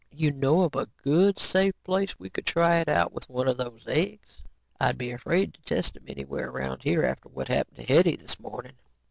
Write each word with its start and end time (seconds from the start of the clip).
"You 0.11 0.31
know 0.31 0.61
of 0.61 0.75
a 0.75 0.87
good 1.03 1.37
safe 1.37 1.75
place 1.83 2.17
we 2.17 2.31
could 2.31 2.47
try 2.47 2.77
it 2.79 2.89
out 2.89 3.13
with 3.13 3.29
one 3.29 3.47
of 3.47 3.57
those 3.57 3.87
eggs? 3.87 4.41
I'd 4.79 4.97
be 4.97 5.11
afraid 5.11 5.53
to 5.53 5.61
test 5.61 5.95
'em 5.95 6.05
anywhere 6.07 6.49
around 6.49 6.81
here 6.81 7.03
after 7.03 7.29
what 7.29 7.49
happened 7.49 7.77
to 7.77 7.83
Hetty 7.83 8.15
this 8.15 8.39
morning." 8.39 8.73